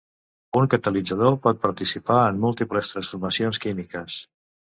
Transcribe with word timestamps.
Un 0.59 0.69
catalitzador 0.73 1.33
pot 1.43 1.59
participar 1.65 2.17
en 2.31 2.41
múltiples 2.45 2.91
transformacions 2.95 3.63
químiques. 3.67 4.19